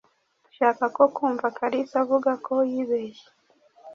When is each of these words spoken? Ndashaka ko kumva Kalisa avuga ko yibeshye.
Ndashaka 0.39 0.83
ko 0.95 1.03
kumva 1.15 1.47
Kalisa 1.57 1.95
avuga 2.03 2.31
ko 2.45 2.53
yibeshye. 2.71 3.27